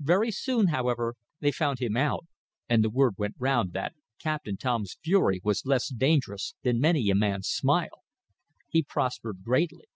Very 0.00 0.30
soon, 0.30 0.68
however, 0.68 1.16
they 1.40 1.52
found 1.52 1.80
him 1.80 1.98
out, 1.98 2.24
and 2.66 2.82
the 2.82 2.88
word 2.88 3.16
went 3.18 3.34
round 3.38 3.74
that 3.74 3.92
Captain 4.18 4.56
Tom's 4.56 4.96
fury 5.04 5.38
was 5.44 5.66
less 5.66 5.88
dangerous 5.88 6.54
than 6.62 6.80
many 6.80 7.10
a 7.10 7.14
man's 7.14 7.48
smile. 7.48 8.02
He 8.70 8.82
prospered 8.82 9.42
greatly. 9.44 9.88